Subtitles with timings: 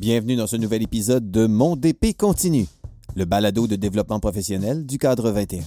[0.00, 2.66] Bienvenue dans ce nouvel épisode de Mon DP continue,
[3.16, 5.62] le balado de développement professionnel du cadre 21.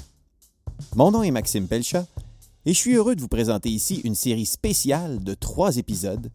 [0.95, 2.07] Mon nom est Maxime Pelchat
[2.65, 6.31] et je suis heureux de vous présenter ici une série spéciale de trois épisodes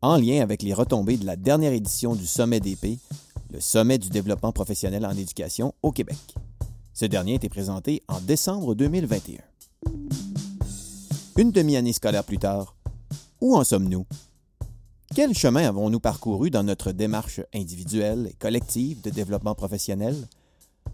[0.00, 2.98] en lien avec les retombées de la dernière édition du Sommet DP,
[3.52, 6.16] le Sommet du développement professionnel en éducation au Québec.
[6.94, 9.40] Ce dernier a été présenté en décembre 2021.
[11.36, 12.74] Une demi-année scolaire plus tard,
[13.42, 14.06] où en sommes-nous?
[15.14, 20.16] Quel chemin avons-nous parcouru dans notre démarche individuelle et collective de développement professionnel?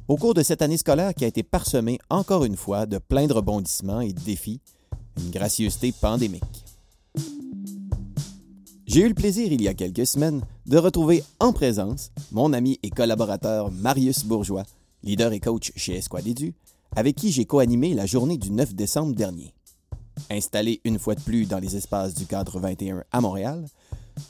[0.08, 3.28] Au cours de cette année scolaire qui a été parsemée encore une fois de plein
[3.28, 4.60] de rebondissements et de défis,
[5.18, 6.42] une gracieuseté pandémique?
[8.88, 12.80] J'ai eu le plaisir il y a quelques semaines de retrouver en présence mon ami
[12.82, 14.64] et collaborateur Marius Bourgeois,
[15.04, 16.54] leader et coach chez Esquad Edu,
[16.96, 19.54] avec qui j'ai co-animé la journée du 9 décembre dernier.
[20.28, 23.64] Installé une fois de plus dans les espaces du cadre 21 à Montréal,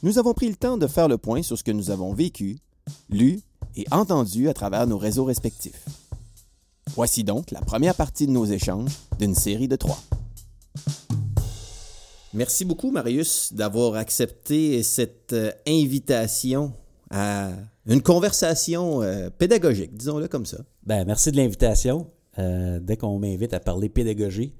[0.02, 2.58] nous avons pris le temps de faire le point sur ce que nous avons vécu,
[3.10, 3.40] lu
[3.76, 5.84] et entendu à travers nos réseaux respectifs.
[6.94, 10.00] Voici donc la première partie de nos échanges d'une série de trois.
[12.34, 16.72] Merci beaucoup, Marius, d'avoir accepté cette euh, invitation
[17.10, 17.50] à
[17.86, 20.58] une conversation euh, pédagogique, disons-le comme ça.
[20.84, 22.06] Ben, merci de l'invitation.
[22.38, 24.52] Euh, dès qu'on m'invite à parler pédagogie,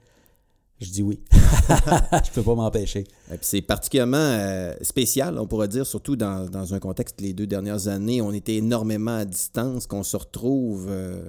[0.81, 1.21] je dis oui.
[1.33, 3.05] je peux pas m'empêcher.
[3.41, 7.89] C'est particulièrement euh, spécial, on pourrait dire, surtout dans, dans, un contexte, les deux dernières
[7.89, 11.21] années, on était énormément à distance, qu'on se retrouve euh,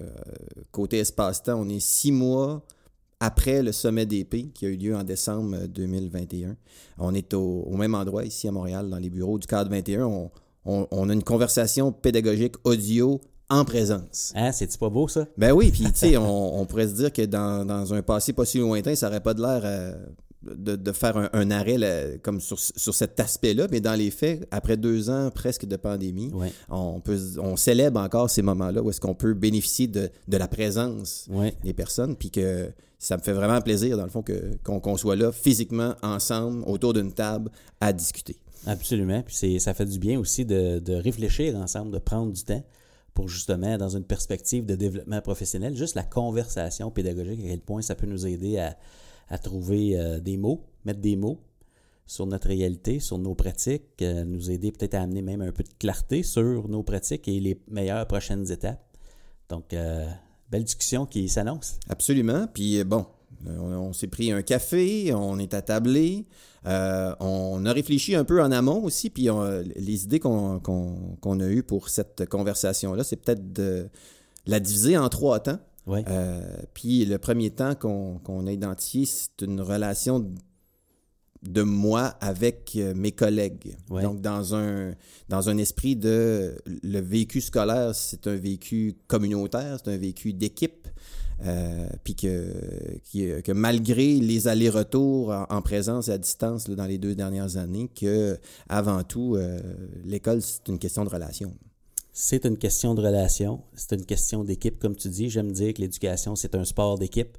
[0.71, 1.59] côté espace-temps.
[1.59, 2.63] On est six mois
[3.19, 6.55] après le sommet d'épée qui a eu lieu en décembre 2021.
[6.99, 10.05] On est au, au, même endroit ici à Montréal, dans les bureaux du cadre 21.
[10.05, 10.31] On,
[10.65, 14.31] on, on a une conversation pédagogique audio en présence.
[14.35, 15.27] Hein, c'est pas beau ça?
[15.37, 18.33] Ben oui, puis tu sais, on, on, pourrait se dire que dans, dans, un passé
[18.33, 19.93] pas si lointain, ça n'aurait pas de l'air euh,
[20.43, 24.11] de, de, faire un, un arrêt là, comme sur, sur cet aspect-là, mais dans les
[24.11, 26.51] faits, après deux ans presque de pandémie, ouais.
[26.69, 30.47] on, peut, on célèbre encore ces moments-là où est-ce qu'on peut bénéficier de, de la
[30.47, 31.55] présence ouais.
[31.63, 34.23] des personnes, puis que ça me fait vraiment plaisir, dans le fond,
[34.63, 37.49] qu'on qu soit là physiquement, ensemble, autour d'une table,
[37.79, 38.37] à discuter.
[38.67, 42.63] Absolument, puis ça fait du bien aussi de, de réfléchir ensemble, de prendre du temps
[43.27, 47.95] justement, dans une perspective de développement professionnel, juste la conversation pédagogique, à quel point ça
[47.95, 48.77] peut nous aider à,
[49.29, 51.39] à trouver euh, des mots, mettre des mots
[52.05, 55.63] sur notre réalité, sur nos pratiques, euh, nous aider peut-être à amener même un peu
[55.63, 58.83] de clarté sur nos pratiques et les meilleures prochaines étapes.
[59.47, 60.07] Donc, euh,
[60.49, 61.79] belle discussion qui s'annonce.
[61.87, 62.47] Absolument.
[62.53, 63.05] Puis bon,
[63.45, 66.25] on, on s'est pris un café, on est attablé.
[66.65, 70.71] Euh, on a réfléchi un peu en amont aussi, puis on, les idées qu'on qu
[71.21, 73.87] qu a eues pour cette conversation-là, c'est peut-être de
[74.45, 75.59] la diviser en trois temps.
[75.87, 76.03] Ouais.
[76.07, 76.41] Euh,
[76.73, 80.29] puis le premier temps qu'on qu a identifié, c'est une relation
[81.41, 83.77] de moi avec mes collègues.
[83.89, 84.03] Ouais.
[84.03, 84.93] Donc, dans un,
[85.29, 90.89] dans un esprit de le vécu scolaire, c'est un vécu communautaire, c'est un vécu d'équipe.
[91.45, 92.53] Euh, puis que,
[93.13, 97.15] que, que, malgré les allers-retours en, en, présence et à distance là, dans les deux
[97.15, 99.61] dernières années, que avant tout, euh,
[100.03, 101.53] l'école, c'est une question de relation.
[102.11, 105.29] C'est une question de relation, c'est une question d'équipe, comme tu dis.
[105.29, 107.37] J'aime dire que l'éducation, c'est un sport d'équipe.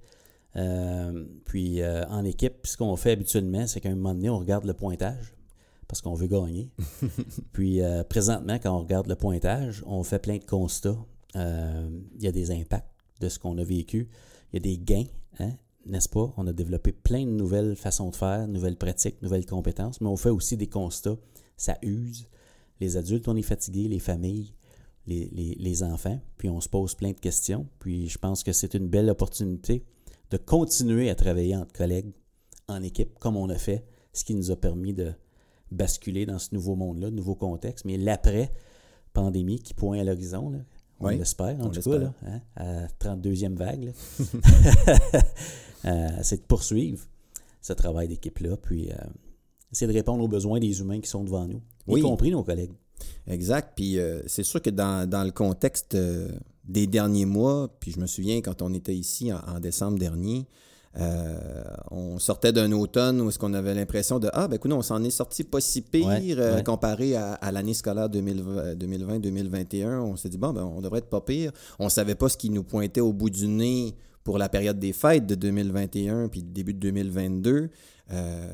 [0.56, 4.38] Euh, puis euh, en équipe, ce qu'on fait habituellement, c'est qu'à un moment donné, on
[4.38, 5.34] regarde le pointage
[5.86, 6.70] parce qu'on veut gagner.
[7.52, 10.96] puis euh, présentement, quand on regarde le pointage, on fait plein de constats.
[11.34, 12.88] Il y a des impacts
[13.20, 14.08] de ce qu'on a vécu.
[14.52, 15.06] Il y a des gains,
[15.38, 15.52] hein,
[15.86, 16.32] n'est-ce pas?
[16.36, 20.16] On a développé plein de nouvelles façons de faire, nouvelles pratiques, nouvelles compétences, mais on
[20.16, 21.16] fait aussi des constats.
[21.56, 22.28] Ça use.
[22.80, 24.54] Les adultes, on est fatigués, les familles,
[25.06, 27.66] les, les, les enfants, puis on se pose plein de questions.
[27.78, 29.84] Puis je pense que c'est une belle opportunité
[30.30, 32.12] de continuer à travailler entre collègues,
[32.68, 35.12] en équipe, comme on a fait, ce qui nous a permis de
[35.70, 37.84] basculer dans ce nouveau monde-là, nouveau contexte.
[37.84, 40.64] Mais l'après-pandémie qui pointe à l'horizon,
[41.00, 43.92] on oui, l'espère, en tout cas, là, hein, à 32e vague,
[45.84, 47.06] euh, c'est de poursuivre
[47.62, 48.96] ce travail d'équipe-là, puis euh,
[49.72, 52.00] essayer de répondre aux besoins des humains qui sont devant nous, oui.
[52.00, 52.72] y compris nos collègues.
[53.26, 53.72] Exact.
[53.76, 56.28] Puis euh, c'est sûr que dans, dans le contexte euh,
[56.64, 60.46] des derniers mois, puis je me souviens quand on était ici en, en décembre dernier,
[60.98, 64.82] euh, on sortait d'un automne où est-ce qu'on avait l'impression de ah ben écoute on
[64.82, 66.64] s'en est sorti pas si pire ouais, euh, ouais.
[66.64, 71.20] comparé à, à l'année scolaire 2020-2021 on s'est dit bon ben on devrait être pas
[71.20, 71.52] pire.
[71.78, 73.94] On savait pas ce qui nous pointait au bout du nez
[74.24, 77.70] pour la période des fêtes de 2021 puis le début de 2022
[78.12, 78.46] euh,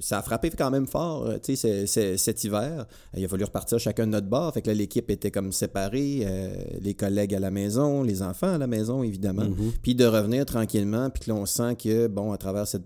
[0.00, 2.86] ça a frappé quand même fort, tu sais, cet hiver.
[3.16, 4.52] Il a fallu repartir chacun de notre bord.
[4.54, 8.54] Fait que là, l'équipe était comme séparée, euh, les collègues à la maison, les enfants
[8.54, 9.44] à la maison, évidemment.
[9.44, 9.72] Mm -hmm.
[9.82, 12.84] Puis de revenir tranquillement, puis que là, on sent que, bon, à travers cette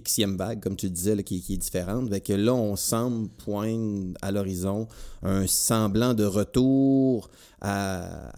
[0.00, 2.08] Xème vague, comme tu disais, là, qui, qui est différente.
[2.10, 4.88] Fait que là, on semble poindre à l'horizon
[5.22, 7.30] un semblant de retour
[7.60, 8.30] à.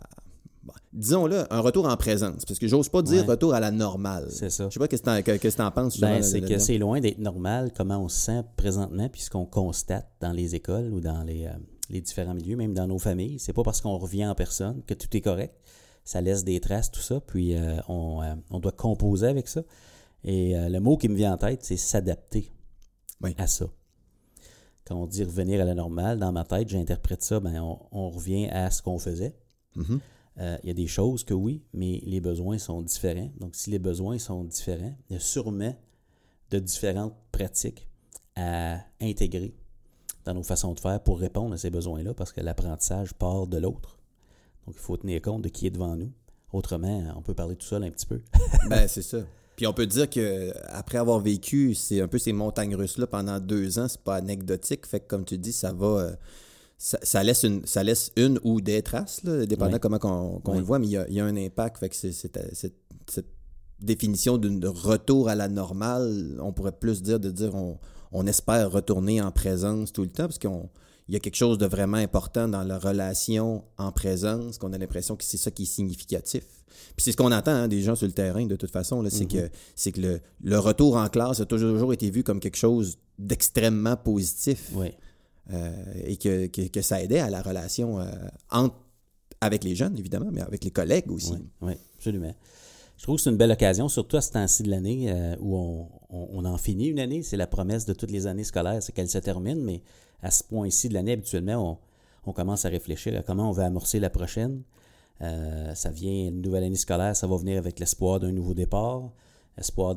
[0.99, 2.45] Disons-le, un retour en présence.
[2.45, 3.29] Parce que j'ose pas dire Ouais.
[3.31, 4.27] retour à la normale.
[4.31, 4.69] C'est ça.
[4.69, 6.01] Je sais pas qu'est-ce que t'en- que- tu en penses.
[6.01, 9.47] Ben, c'est que c'est loin d'être normal comment on se sent présentement, puis ce qu'on
[9.47, 11.53] constate dans les écoles ou dans les, euh,
[11.89, 13.39] les différents milieux, même dans nos familles.
[13.39, 15.55] C'est pas parce qu'on revient en personne que tout est correct.
[16.05, 19.63] Ça laisse des traces, tout ça, puis euh, on, euh, on doit composer avec ça.
[20.25, 22.51] Et le mot qui me vient en tête, c'est s'adapter
[23.23, 23.37] Oui.
[23.39, 23.67] à ça.
[24.85, 28.11] Quand on dit revenir à la normale, dans ma tête, j'interprète ça, ben, on, on
[28.11, 29.37] revient à ce qu'on faisait.
[29.77, 30.01] Mhm.
[30.41, 33.31] Euh, il y a des choses que oui, mais les besoins sont différents.
[33.41, 35.77] Donc, si les besoins sont différents, il y a sûrement
[36.51, 37.89] de différentes pratiques
[38.37, 39.55] à intégrer
[40.25, 43.59] dans nos façons de faire pour répondre à ces besoins-là, parce que l'apprentissage part de
[43.59, 43.99] l'autre.
[44.67, 46.13] Donc, il faut tenir compte de qui est devant nous.
[46.53, 48.21] Autrement, on peut parler tout seul un petit peu.
[48.69, 49.19] Ben, c'est ça.
[49.57, 53.41] Puis on peut dire que après avoir vécu c'est un peu ces montagnes russes-là pendant
[53.41, 54.87] deux ans, c'est pas anecdotique.
[54.87, 55.87] Fait que comme tu dis, ça va.
[55.87, 56.17] euh,
[56.81, 59.81] Ça, ça laisse une, ça laisse une ou des traces, là, dépendant Oui.
[59.81, 60.59] comment qu'on qu'on Oui.
[60.59, 61.79] le voit, mais il y a, y a un impact.
[61.79, 62.75] Fait que c'est- c'est- c'est-
[63.11, 63.27] cette
[63.81, 67.79] définition d'un retour à la normale, on pourrait plus dire de dire on,
[68.13, 70.69] on espère retourner en présence tout le temps, parce qu'on
[71.09, 74.79] il y a quelque chose de vraiment important dans la relation en présence, qu'on a
[74.79, 76.45] l'impression que c'est ça qui est significatif.
[76.97, 79.09] Puis c'est ce qu'on entend hein, des gens sur le terrain, de toute façon, là,
[79.11, 82.57] c'est que, c'est que le, le retour en classe a toujours été vu comme quelque
[82.59, 84.89] chose d'extrêmement positif Oui.
[85.53, 85.71] Euh,
[86.05, 88.07] et que, que, que ça aidait à la relation euh,
[88.51, 88.77] entre,
[89.41, 91.33] avec les jeunes, évidemment, mais avec les collègues aussi.
[91.33, 92.35] Oui, oui, absolument.
[92.97, 95.57] Je trouve que c'est une belle occasion, surtout à ce temps-ci de l'année euh, où
[95.57, 97.23] on, on- on en finit une année.
[97.23, 99.83] C'est la promesse de toutes les années scolaires, c'est qu'elle se termine, mais
[100.23, 101.79] à ce point-ci de l'année, habituellement,
[102.25, 104.63] on, on commence à réfléchir à comment on va amorcer la prochaine.
[105.21, 109.11] Euh, ça vient, une nouvelle année scolaire, ça va venir avec l'espoir d'un nouveau départ,
[109.57, 109.95] espoir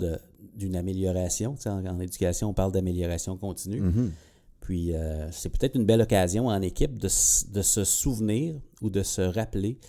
[0.56, 1.56] d'une amélioration.
[1.56, 3.82] Tu sais, en, en éducation, on parle d'amélioration continue.
[3.82, 4.12] Mhm.
[4.62, 9.04] Puis euh, c'est peut-être une belle occasion en équipe de, de se souvenir ou de
[9.04, 9.80] se rappeler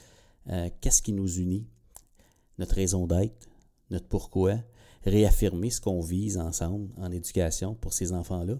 [0.50, 1.66] euh, qu'est-ce qui nous unit,
[2.58, 3.48] notre raison d'être,
[3.90, 4.56] notre pourquoi,
[5.04, 8.54] réaffirmer ce qu'on vise ensemble en éducation pour ces enfants-là.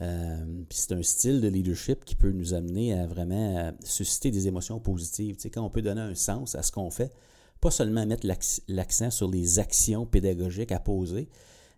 [0.00, 4.46] Euh, c'est un style de leadership qui peut nous amener à vraiment euh, susciter des
[4.46, 5.34] émotions positives.
[5.36, 7.12] Tu sais, quand on peut donner un sens à ce qu'on fait,
[7.60, 11.28] pas seulement mettre l'acc- l'accent sur les actions pédagogiques à poser,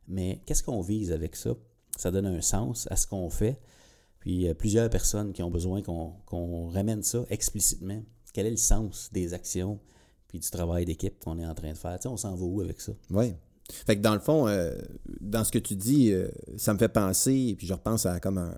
[0.06, 1.54] mais qu'est-ce qu'on vise avec ça?
[1.96, 3.58] Ça donne un sens à ce qu'on fait.
[4.20, 8.02] Puis a plusieurs personnes qui ont besoin qu'on ramène ça explicitement.
[8.32, 9.80] Quel est le sens des actions
[10.28, 11.98] puis du travail d'équipe qu'on est en train de faire?
[11.98, 12.92] Tu sais, on s'en va où avec ça?
[13.10, 13.34] Oui.
[13.86, 14.76] Fait que dans le fond, euh,
[15.20, 18.38] dans ce que tu dis, euh, ça me fait penser, puis je repense à comme
[18.38, 18.56] un,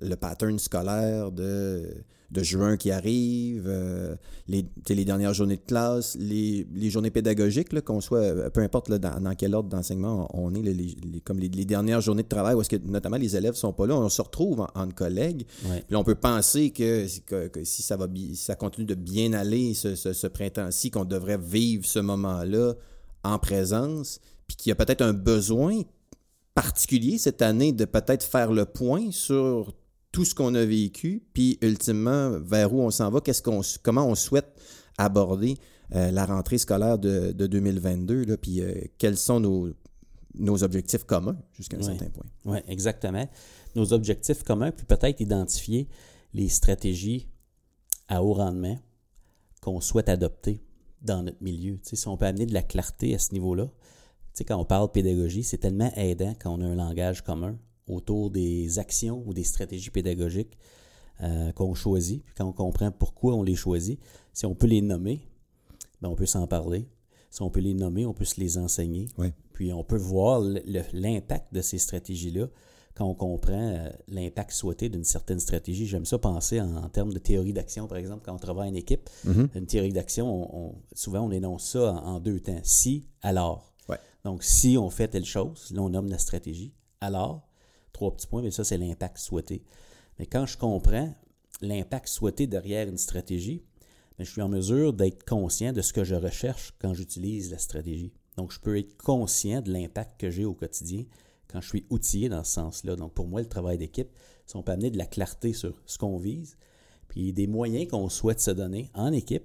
[0.00, 4.16] le pattern scolaire de, de juin qui arrive, euh,
[4.48, 8.88] les, les dernières journées de classe, les, les journées pédagogiques, qu'on soit, euh, peu importe
[8.88, 12.22] là, dans, dans quel ordre d'enseignement on est, là, les, les- comme les, dernières journées
[12.22, 14.68] de travail, où est-ce que notamment les élèves sont pas là, on se retrouve en-
[14.74, 15.84] entre collègues, Ouais.
[15.86, 19.34] puis on peut penser que, que- que si ça va si ça continue de bien
[19.34, 22.72] aller ce, ce- ce printemps-ci, qu'on devrait vivre ce moment-là
[23.24, 25.82] en présence, puis qu'il y a peut-être un besoin
[26.54, 29.74] particulier cette année de peut-être faire le point sur
[30.12, 34.06] tout ce qu'on a vécu, puis ultimement vers où on s'en va, qu'est-ce qu'on, comment
[34.06, 34.60] on souhaite
[34.98, 35.56] aborder
[35.94, 39.70] euh, la rentrée scolaire de, de 2022, là, puis euh, quels sont nos,
[40.34, 42.26] nos objectifs communs jusqu'à un certain point.
[42.44, 43.28] Oui, exactement.
[43.74, 45.88] Nos objectifs communs, puis peut-être identifier
[46.34, 47.28] les stratégies
[48.08, 48.78] à haut rendement
[49.62, 50.62] qu'on souhaite adopter
[51.00, 51.78] dans notre milieu.
[51.78, 53.70] Tu sais, si on peut amener de la clarté à ce niveau-là, tu
[54.34, 58.30] sais, quand on parle pédagogie, c'est tellement aidant quand on a un langage commun autour
[58.30, 60.56] des actions ou des stratégies pédagogiques
[61.22, 64.00] euh, qu'on choisit, puis quand on comprend pourquoi on les choisit,
[64.32, 65.20] si on peut les nommer,
[66.00, 66.88] ben on peut s'en parler.
[67.30, 69.08] Si on peut les nommer, on peut se les enseigner.
[69.16, 69.32] Ouais.
[69.52, 70.40] Puis on peut voir
[70.92, 72.48] l'impact de ces stratégies-là
[72.94, 75.86] quand on comprend euh, l'impact souhaité d'une certaine stratégie.
[75.86, 78.74] J'aime ça penser en, en termes de théorie d'action, par exemple, quand on travaille en
[78.74, 79.08] équipe.
[79.54, 82.60] Une théorie d'action, on- on- souvent on énonce ça en, en deux temps.
[82.64, 83.72] Si, alors.
[83.88, 83.96] Ouais.
[84.24, 86.74] Donc, si on fait telle chose, là on nomme la stratégie.
[87.00, 87.48] Alors,
[87.92, 89.62] trois petits points, mais ça c'est l'impact souhaité.
[90.18, 91.14] Mais quand je comprends
[91.60, 93.62] l'impact souhaité derrière une stratégie,
[94.18, 97.58] mais je suis en mesure d'être conscient de ce que je recherche quand j'utilise la
[97.58, 98.12] stratégie.
[98.36, 101.04] Donc, je peux être conscient de l'impact que j'ai au quotidien
[101.48, 102.96] quand je suis outillé dans ce sens-là.
[102.96, 104.10] Donc, pour moi, le travail d'équipe,
[104.46, 106.56] c'est on peut amener de la clarté sur ce qu'on vise,
[107.08, 109.44] puis des moyens qu'on souhaite se donner en équipe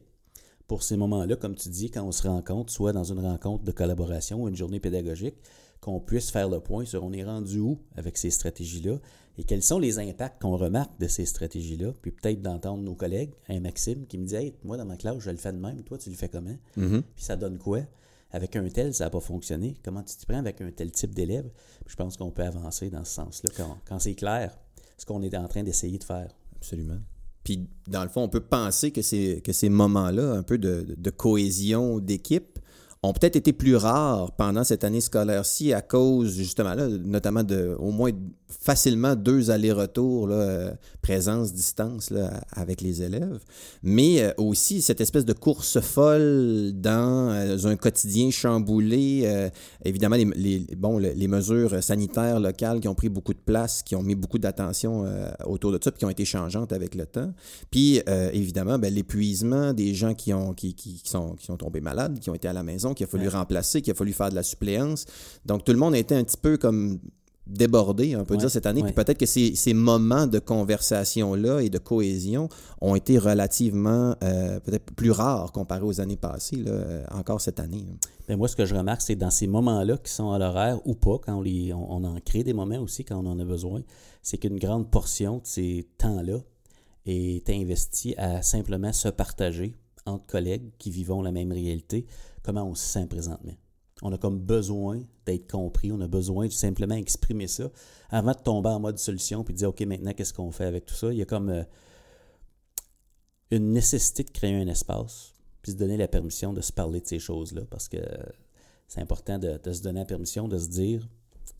[0.68, 3.72] pour ces moments-là, comme tu dis, quand on se rencontre, soit dans une rencontre de
[3.72, 5.36] collaboration ou une journée pédagogique,
[5.80, 8.98] qu'on puisse faire le point sur on est rendu où avec ces stratégies-là
[9.38, 11.94] et quels sont les impacts qu'on remarque de ces stratégies-là.
[12.02, 15.20] Puis peut-être d'entendre nos collègues, un Maxime qui me dit Hey, moi dans ma classe,
[15.20, 16.58] je le fais de même, toi tu le fais comment?
[17.16, 17.82] Puis ça donne quoi?
[18.32, 19.78] Avec un tel, ça n'a pas fonctionné.
[19.84, 21.50] Comment tu t'y prends avec un tel type d'élève?
[21.86, 24.58] Je pense qu'on peut avancer dans ce sens-là quand, quand c'est clair
[24.98, 26.30] ce qu'on est en train d'essayer de faire.
[26.58, 27.00] Absolument.
[27.48, 30.86] Puis, dans le fond, on peut penser que ces, que ces moments-là, un peu de,
[30.98, 32.57] de cohésion d'équipe,
[33.04, 37.75] ont peut-être été plus rares pendant cette année scolaire-ci à cause, justement, là, notamment de
[37.80, 38.12] au moins
[38.50, 43.39] facilement deux allers-retours, euh, présence, distance là, avec les élèves,
[43.84, 49.50] mais euh, aussi cette espèce de course folle dans euh, un quotidien chamboulé.
[49.84, 53.96] évidemment, les, les, bon, les mesures sanitaires locales qui ont pris beaucoup de place, qui
[53.96, 55.06] ont mis beaucoup d'attention
[55.46, 57.34] autour de ça, puis qui ont été changeantes avec le temps.
[57.72, 58.01] Puis,
[58.34, 62.30] évidemment, ben, l'épuisement des gens qui, ont, qui, qui, sont, qui sont tombés malades, qui
[62.30, 64.44] ont été à la maison, qu'il a fallu remplacer, qu'il a fallu faire de la
[64.44, 65.06] suppléance.
[65.46, 67.00] Donc, tout le monde a été un petit peu comme
[67.50, 68.84] débordé, on peut dire, cette année.
[68.84, 72.50] Puis peut-être que ces, ces, moments de conversation-là et de cohésion
[72.82, 77.60] ont été relativement euh, peut-être plus rares comparés aux années passées, là, euh, encore cette
[77.60, 77.86] année.
[78.27, 80.96] Bien, moi, ce que je remarque, c'est dans ces moments-là qui sont à l'horaire ou
[80.96, 83.82] pas, quand on, les, on, en crée des moments aussi quand on en a besoin,
[84.22, 86.39] c'est qu'une grande portion de ces temps-là
[87.06, 89.75] est investie à simplement se partager
[90.06, 92.06] entre collègues qui vivons la même réalité,
[92.48, 93.56] comment on se sent présentement.
[94.01, 97.70] On a comme besoin d'être compris, on a besoin de simplement exprimer ça
[98.10, 100.86] avant de tomber en mode solution puis de dire OK, maintenant, qu'est-ce qu'on fait avec
[100.86, 101.12] tout ça?
[101.12, 101.63] Il y a comme euh,
[103.51, 107.01] une nécessité de créer un espace puis de se donner la permission de se parler
[107.01, 107.98] de ces choses-là parce que
[108.88, 111.06] c'est important de, se donner la permission de se dire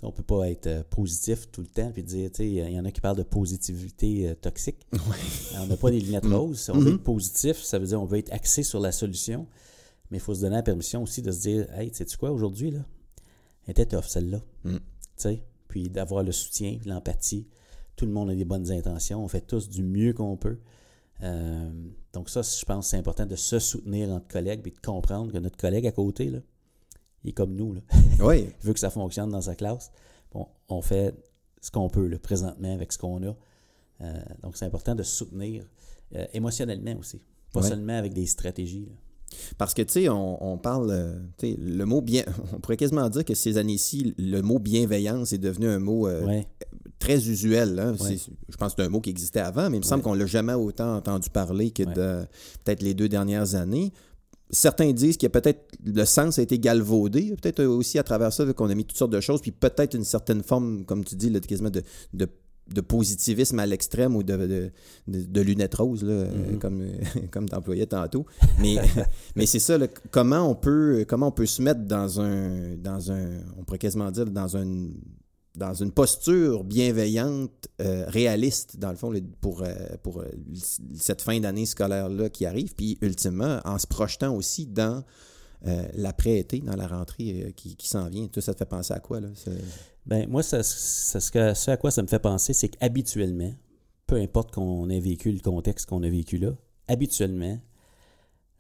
[0.02, 2.80] on peut pas être euh, positif tout le temps puis dire, tu sais, il y
[2.80, 4.88] en a qui parlent de positivité euh, toxique.
[5.60, 6.34] On n'a pas des lunettes mm.
[6.34, 6.70] roses.
[6.72, 6.96] On veut mm-hmm.
[6.96, 9.48] être positif, ça veut dire on veut être axé sur la solution.
[10.12, 12.72] Mais il faut se donner la permission aussi de se dire Hey, sais-tu quoi aujourd'hui,
[12.72, 12.86] là?
[13.66, 14.40] Elle était tough, celle-là.
[14.64, 14.76] Mm.
[14.76, 14.80] Tu
[15.18, 15.44] sais?
[15.68, 17.48] Puis d'avoir le soutien, l'empathie.
[17.96, 19.24] Tout le monde a des bonnes intentions.
[19.24, 20.60] On fait tous du mieux qu'on peut.
[21.24, 21.72] Euh,
[22.14, 25.38] donc, ça, je pense c'est important de se soutenir entre collègues et de comprendre que
[25.38, 26.40] notre collègue à côté, là,
[27.24, 27.74] il est comme nous.
[27.74, 27.82] Là.
[28.20, 28.48] Oui.
[28.48, 29.92] il veut que ça fonctionne dans sa classe.
[30.32, 31.16] Bon, on fait
[31.62, 33.36] ce qu'on peut là, présentement avec ce qu'on a.
[34.02, 35.66] Euh, donc, c'est important de se soutenir
[36.16, 37.22] euh, émotionnellement aussi.
[37.52, 38.86] Pas seulement avec des stratégies.
[38.86, 38.94] Là.
[39.58, 43.10] Parce que, tu sais, on, parle, euh, tu sais, le mot bien, on pourrait quasiment
[43.10, 46.42] dire que ces années-ci, le mot bienveillance est devenu un mot euh,
[47.00, 47.80] très usuel.
[47.80, 47.96] Hein.
[48.00, 50.20] Je pense que c'est un mot qui existait avant, mais il me semble qu'on ne
[50.20, 52.26] l'a jamais autant entendu parler que de
[52.64, 53.92] peut-être les deux dernières années.
[54.50, 58.70] Certains disent que peut-être le sens a été galvaudé, peut-être aussi à travers ça qu'on
[58.70, 61.42] a mis toutes sortes de choses, puis peut-être une certaine forme, comme tu dis, là,
[61.42, 62.30] quasiment de, de
[62.70, 64.72] de positivisme à l'extrême ou de,
[65.08, 66.58] de, lunettes roses, là, mm-hmm.
[66.60, 66.86] comme,
[67.32, 68.26] comme tu employais tantôt.
[68.60, 68.78] Mais,
[69.36, 69.78] mais c'est ça,
[70.12, 74.12] comment, on peut, comment on peut se mettre dans un, dans un, on pourrait quasiment
[74.12, 74.88] dire, dans un
[75.58, 80.26] dans une posture bienveillante, euh, réaliste, dans le fond, pour, euh, pour euh,
[80.96, 85.04] cette fin d'année scolaire-là qui arrive, puis ultimement, en se projetant aussi dans
[85.96, 88.28] l'après-été, dans la rentrée qui, qui s'en vient.
[88.28, 89.28] Tout ça te fait penser à quoi, là?
[90.08, 93.54] Ben, moi, ça, ce, que, ce à quoi ça me fait penser, c'est qu'habituellement,
[94.06, 96.52] peu importe qu'on ait vécu le contexte qu'on a vécu là,
[96.88, 97.60] habituellement,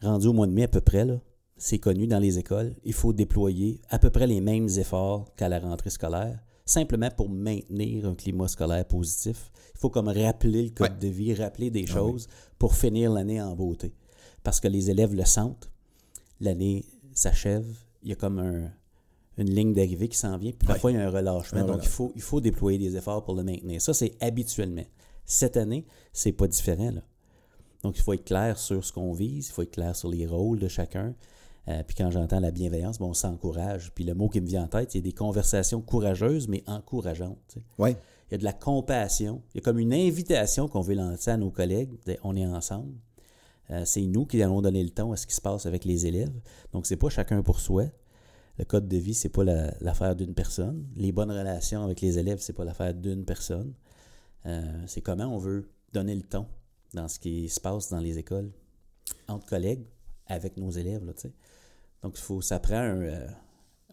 [0.01, 1.07] rendu au mois de mai à peu près,
[1.55, 5.47] c'est connu dans les écoles, il faut déployer à peu près les mêmes efforts qu'à
[5.47, 9.49] la rentrée scolaire, simplement pour maintenir un climat scolaire positif.
[9.73, 12.27] Il faut comme rappeler le code de vie, rappeler des ah choses
[12.59, 13.95] pour finir l'année en beauté.
[14.43, 15.71] Parce que les élèves le sentent,
[16.41, 17.65] l'année s'achève,
[18.03, 18.69] il y a comme un,
[19.37, 21.63] une ligne d'arrivée qui s'en vient, puis parfois il y a un relâchement.
[21.63, 23.81] Donc, il faut, il faut déployer des efforts pour le maintenir.
[23.81, 24.85] Ça, c'est habituellement.
[25.25, 26.91] Cette année, c'est pas différent.
[26.91, 27.01] Là.
[27.83, 30.25] Donc, il faut être clair sur ce qu'on vise, il faut être clair sur les
[30.25, 31.13] rôles de chacun.
[31.67, 33.91] Euh, puis quand j'entends la bienveillance, bon, on s'encourage.
[33.93, 37.57] Puis le mot qui me vient en tête, c'est des conversations courageuses, mais encourageantes.
[37.77, 37.91] Oui.
[38.29, 39.41] Il y a de la compassion.
[39.53, 41.91] Il y a comme une invitation qu'on veut lancer à nos collègues.
[42.23, 42.93] On est ensemble.
[43.69, 46.05] Euh, c'est nous qui allons donner le ton à ce qui se passe avec les
[46.05, 46.33] élèves.
[46.71, 47.85] Donc, c'est pas chacun pour soi.
[48.57, 50.87] Le code de vie, c'est pas l'affaire d'une personne.
[50.95, 53.73] Les bonnes relations avec les élèves, c'est pas l'affaire d'une personne.
[54.45, 56.47] Euh, c'est comment on veut donner le ton
[56.93, 58.49] dans ce qui se passe dans les écoles,
[59.27, 59.85] entre collègues,
[60.25, 61.05] avec nos élèves.
[61.05, 61.13] Là,
[62.01, 63.01] Donc, il faut, ça prend un.
[63.01, 63.27] Euh,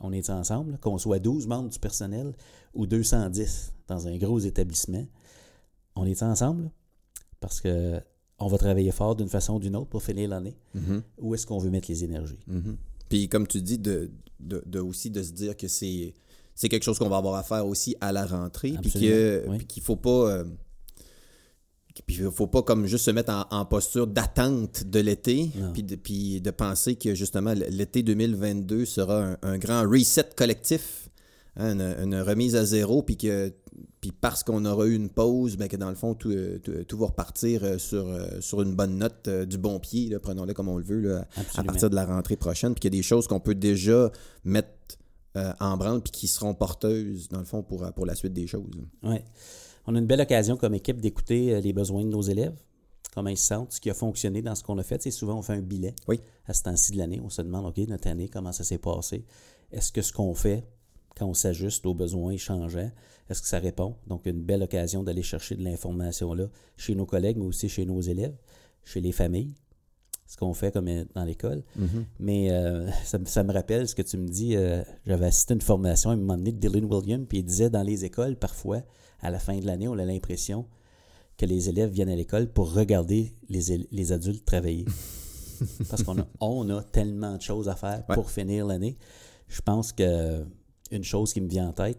[0.00, 2.34] on est ensemble, qu'on soit 12 membres du personnel
[2.74, 5.06] ou 210 dans un gros établissement.
[5.94, 6.70] On est ensemble
[7.40, 8.00] parce que
[8.38, 10.56] on va travailler fort d'une façon ou d'une autre pour finir l'année.
[10.76, 11.02] Mm-hmm.
[11.18, 12.40] Où est-ce qu'on veut mettre les énergies?
[12.50, 12.76] Mm-hmm.
[13.08, 16.14] Puis comme tu dis, de, de, aussi de se dire que c'est
[16.56, 19.82] c'est quelque chose qu'on va avoir à faire aussi à la rentrée, puis qu'il ne
[19.82, 20.44] faut pas euh,
[22.06, 25.94] puis il faut pas comme juste se mettre en, posture d'attente de l'été, puis de,
[25.94, 31.08] puis de penser que justement l'été 2022 sera un, grand reset collectif,
[31.56, 33.52] hein, une, remise à zéro, puis que
[34.04, 36.84] puis parce qu'on aura eu une pause, ben que dans le fond, tout, euh, tout,
[36.84, 40.68] tout va repartir euh, sur, euh, sur une bonne note du bon pied, prenons-le comme
[40.68, 43.02] on le veut, là, à partir de la rentrée prochaine, puis qu'il y a des
[43.02, 44.12] choses qu'on peut déjà
[44.44, 44.68] mettre
[45.38, 48.46] euh, en branle, puis qui seront porteuses, dans le fond, pour, pour la suite des
[48.46, 48.70] choses.
[49.04, 49.16] Oui.
[49.86, 52.60] On a une belle occasion comme équipe d'écouter les besoins de nos élèves,
[53.14, 55.00] comment ils se sentent, ce qui a fonctionné dans ce qu'on a fait.
[55.00, 56.20] Sais, souvent, on fait un bilan Oui.
[56.46, 57.22] à ce temps-ci de l'année.
[57.24, 59.24] On se demande, OK, notre année, comment ça s'est passé?
[59.72, 60.66] Est-ce que ce qu'on fait,
[61.16, 62.90] quand on s'ajuste aux besoins changeants,
[63.30, 63.96] est-ce que ça répond?
[64.06, 67.84] Donc, une belle occasion d'aller chercher de l'information là chez nos collègues, mais aussi chez
[67.86, 68.34] nos élèves,
[68.84, 69.54] chez les familles,
[70.26, 71.62] ce qu'on fait comme euh, dans l'école.
[72.18, 74.56] Mais euh, ça, me- ça me rappelle ce que tu me dis.
[74.56, 77.44] euh, J'avais assisté à une formation à un moment donné de Dylan Williams, puis il
[77.44, 78.82] disait dans les écoles, parfois,
[79.20, 80.66] à la fin de l'année, on a l'impression
[81.36, 84.84] que les élèves viennent à l'école pour regarder les, les adultes travailler.
[85.88, 88.14] Parce qu'on a, on a tellement de choses à faire Ouais.
[88.14, 88.96] pour finir l'année.
[89.48, 90.44] Je pense que
[90.90, 91.98] une chose qui me vient en tête,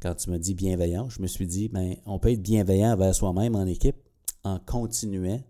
[0.00, 3.14] quand tu me dis bienveillant, je me suis dit, ben, on peut être bienveillant envers
[3.14, 3.96] soi-même en équipe
[4.44, 5.40] en continuant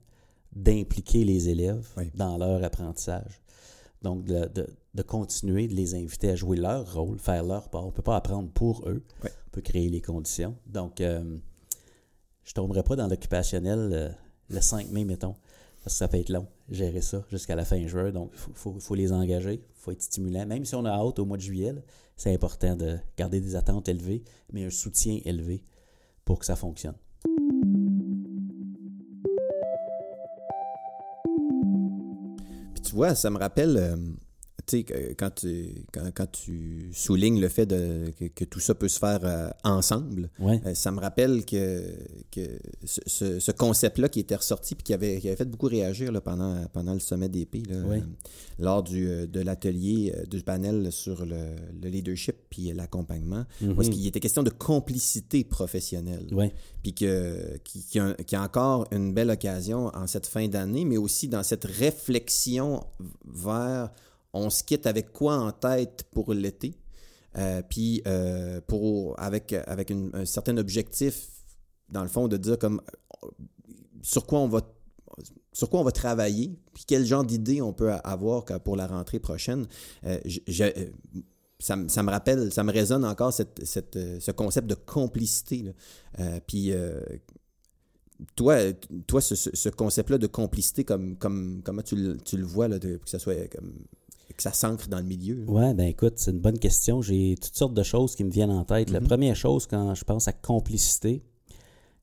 [0.55, 2.11] d'impliquer les élèves Oui.
[2.15, 3.41] dans leur apprentissage.
[4.03, 7.83] Donc, de, de- de continuer de les inviter à jouer leur rôle, faire leur part.
[7.83, 9.03] On ne peut pas apprendre pour eux.
[9.25, 9.31] Oui.
[9.49, 10.55] On peut créer les conditions.
[10.67, 11.37] Donc, euh,
[12.45, 14.09] je ne tomberai pas dans l'occupationnel euh,
[14.51, 15.35] le 5 mai, mettons,
[15.85, 18.11] parce que ça peut être long, gérer ça jusqu'à la fin juin.
[18.11, 20.47] Donc, il faut, les engager, il faut être stimulant.
[20.47, 21.75] Même si on a hâte au mois de juillet,
[22.17, 25.63] c'est important de garder des attentes élevées, mais un soutien élevé
[26.25, 26.95] pour que ça fonctionne.
[32.73, 33.97] Puis tu vois, ça me rappelle, euh,
[34.67, 38.61] tu sais, que- quand tu, quand, quand tu soulignes le fait de, que, que tout
[38.61, 40.61] ça peut se faire euh, ensemble, Ouais.
[40.67, 41.83] euh, ça me rappelle que,
[42.31, 42.41] que
[42.85, 46.13] ce, ce- ce concept-là qui était ressorti puis qui avait, qui avait fait beaucoup réagir
[46.13, 47.99] là, pendant, pendant le sommet d'épée, Oui.
[47.99, 48.01] euh,
[48.59, 53.77] lors du, de l'atelier, du panel sur le, le leadership puis l'accompagnement, Mhm.
[53.77, 56.53] où est-ce qu'il était question de complicité professionnelle Ouais.
[56.83, 60.85] puis que, qui, qui a, qui a encore une belle occasion en cette fin d'année,
[60.85, 62.85] mais aussi dans cette réflexion
[63.27, 63.91] vers
[64.35, 66.75] on se quitte avec quoi en tête pour l'été,
[67.37, 69.53] euh, puis euh, pour avec,
[70.15, 71.29] un certain objectif,
[71.89, 72.83] dans le fond, de dire comme
[74.03, 74.61] sur quoi on va
[75.53, 79.21] sur quoi on va travailler, puis quel genre d'idées on peut avoir pour la rentrée
[79.21, 79.67] prochaine.
[80.05, 80.19] Euh,
[81.61, 85.73] ça, me- rappelle, ça me résonne encore ce concept de complicité.
[86.49, 86.73] puis
[88.37, 92.99] toi, ce, ce- ce concept-là de complicité, comme, comme, comment tu le, vois, là, que
[93.07, 93.35] ça soit
[94.37, 95.45] que ça s'ancre dans le milieu.
[95.49, 97.03] Ouais, ben écoute, c'est une bonne question.
[97.03, 98.91] J'ai toutes sortes de choses qui me viennent en tête.
[98.91, 99.07] La Mhm.
[99.09, 101.23] première chose, quand je pense à complicité,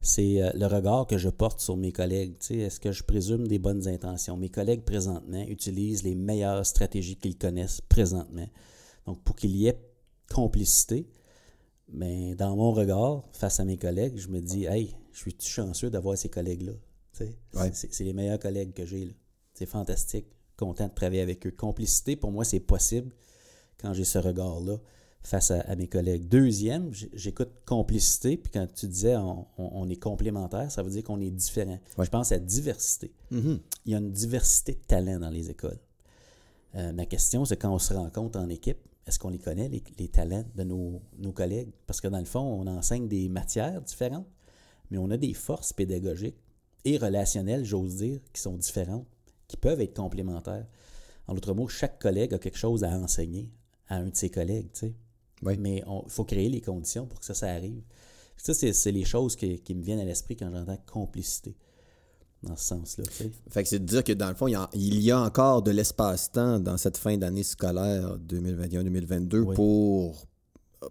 [0.02, 2.34] c'est euh, le regard que je porte sur mes collègues.
[2.40, 4.36] Tu sais, Est-ce que je présume des bonnes intentions?
[4.38, 8.48] Mes collègues présentement utilisent les meilleures stratégies qu'ils connaissent présentement.
[9.06, 9.80] Donc, pour qu'il y ait
[10.34, 11.08] complicité,
[11.88, 15.90] ben, dans mon regard, face à mes collègues, je me dis, hey, je suis chanceux
[15.90, 16.74] d'avoir ces collègues-là?
[17.14, 17.70] Tu sais, Ouais.
[17.74, 19.14] C'est les meilleurs collègues que j'ai.
[19.54, 20.28] C'est fantastique.
[20.62, 21.52] Content de travailler avec eux.
[21.52, 23.12] Complicité, pour moi, c'est possible
[23.80, 24.78] quand j'ai ce regard-là
[25.24, 26.28] face à, à mes collègues.
[26.28, 29.16] Deuxième, j'écoute complicité, puis quand tu disais
[29.58, 31.80] on, est complémentaire, ça veut dire qu'on est différent.
[31.98, 32.06] Ouais.
[32.06, 33.12] Je pense à diversité.
[33.32, 33.60] Mhm.
[33.88, 35.80] Il y a une diversité de talents dans les écoles.
[36.76, 39.84] Euh, ma question, c'est quand on se rencontre en équipe, est-ce qu'on les connaît, les,
[39.98, 41.72] les talents de nos, nos collègues?
[41.88, 44.28] Parce que dans le fond, on enseigne des matières différentes,
[44.92, 46.38] mais on a des forces pédagogiques
[46.86, 49.08] et relationnelles, j'ose dire, qui sont différentes,
[49.52, 50.66] qui peuvent être complémentaires.
[51.28, 53.52] En d'autres mots, chaque collègue a quelque chose à enseigner
[53.90, 54.96] à un de ses collègues, tu sais.
[55.44, 55.58] Oui.
[55.60, 57.82] Mais il faut créer les conditions pour que ça, ça arrive.
[58.38, 61.56] Ça, c'est les choses qui, qui me viennent à l'esprit quand j'entends complicité,
[62.42, 63.04] dans ce sens-là.
[63.50, 65.20] Fait que c'est de dire que dans le fond, il y a, il y a
[65.20, 69.56] encore de l'espace-temps dans cette fin d'année scolaire 2021-2022 Oui.
[69.56, 70.26] pour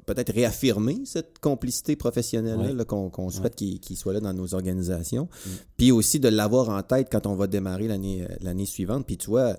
[0.06, 2.74] peut-être réaffirmer cette complicité professionnelle Oui.
[2.74, 5.24] là, qu'on souhaite qu'il soit là dans nos organisations.
[5.24, 5.50] Mm.
[5.76, 9.06] Puis aussi de l'avoir en tête quand on va démarrer l'année euh, l'année suivante.
[9.06, 9.56] Puis tu vois,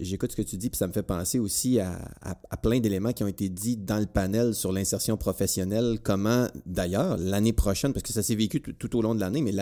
[0.00, 3.12] j'écoute ce que tu dis, puis ça me fait penser aussi à, à- plein d'éléments
[3.12, 5.98] qui ont été dits dans le panel sur l'insertion professionnelle.
[6.02, 9.52] Comment, d'ailleurs, l'année prochaine, parce que ça s'est vécu tout, au long de l'année, mais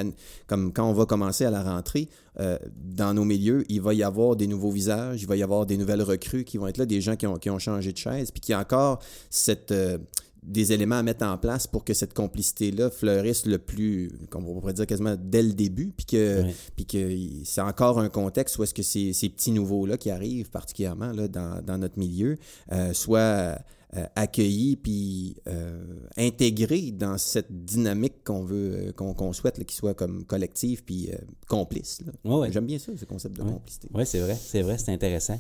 [0.46, 2.09] comme quand on va commencer à la rentrée,
[2.40, 5.66] euh, dans nos milieux, il va y avoir des nouveaux visages, il va y avoir
[5.66, 7.98] des nouvelles recrues qui vont être là, des gens qui ont, qui ont changé de
[7.98, 9.00] chaise, puis qu'il y a encore
[9.31, 9.98] cette, euh,
[10.44, 14.61] des éléments à mettre en place pour que cette complicité-là fleurisse le plus, comme on
[14.61, 16.44] pourrait dire quasiment dès le début, puis que,
[16.76, 20.50] puis que c'est encore un contexte où est-ce que ces, ces petits nouveaux-là qui arrivent
[20.50, 22.37] particulièrement là, dans, dans notre milieu
[22.72, 23.59] euh, soient
[23.96, 25.83] euh, accueillis puis euh,
[26.16, 31.11] intégrés dans cette dynamique qu'on veut, qu'on souhaite, là, qu'ils soient comme collective puis
[31.48, 32.02] complice.
[32.04, 32.12] là.
[32.24, 32.52] Ouais, ouais.
[32.52, 33.88] J'aime bien ça, ce concept de complicité.
[33.94, 35.38] Oui, c'est vrai, c'est vrai, c'est intéressant.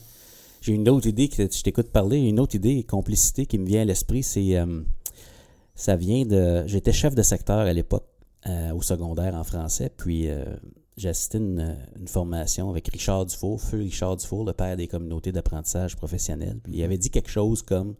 [0.64, 3.82] J'ai une autre idée que je t'écoute parler, une autre idée, complicité qui me vient
[3.82, 4.80] à l'esprit, c'est euh,
[5.74, 6.66] Ça vient de.
[6.66, 8.06] J'étais chef de secteur à l'époque
[8.46, 10.42] euh, au secondaire en français, puis euh,
[10.96, 16.58] j'ai une, formation avec Richard Dufour, feu Richard Dufour, le père des communautés d'apprentissage professionnel.
[16.66, 17.94] Il avait dit quelque chose comme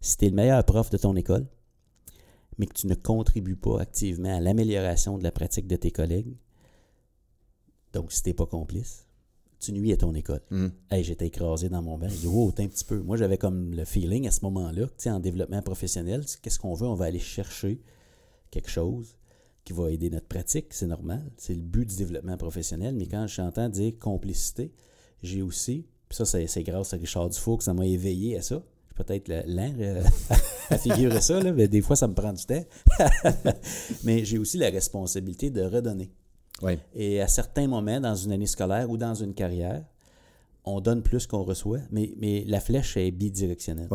[0.00, 1.48] si tu es le meilleur prof de ton école,
[2.58, 6.36] mais que tu ne contribues pas activement à l'amélioration de la pratique de tes collègues,
[7.92, 9.04] donc si tu n'es pas complice,
[9.62, 10.40] tu nuis à ton école.
[10.50, 10.66] Mm.
[10.90, 12.08] Hey, j'étais écrasé dans mon bain.
[12.08, 13.00] J'ai dit, oh, un petit peu.
[13.00, 16.58] Moi, j'avais comme le feeling à ce moment-là, que, tu sais, en développement professionnel, qu'est-ce
[16.58, 16.86] qu'on veut?
[16.86, 17.80] On va aller chercher
[18.50, 19.16] quelque chose
[19.64, 21.22] qui va aider notre pratique, c'est normal.
[21.36, 22.94] C'est le but du développement professionnel.
[22.96, 24.72] Mais quand j'entends dire complicité,
[25.22, 28.62] j'ai aussi, puis ça, c'est, grâce à Richard Dufour que ça m'a éveillé à ça.
[28.88, 30.02] J'ai peut-être le- l'air euh,
[30.70, 32.64] à figurer ça, là, mais des fois, ça me prend du temps.
[34.04, 36.10] mais j'ai aussi la responsabilité de redonner.
[36.94, 39.84] Et à certains moments, dans une année scolaire ou dans une carrière,
[40.64, 43.88] on donne plus qu'on reçoit, mais, mais la flèche est bidirectionnelle.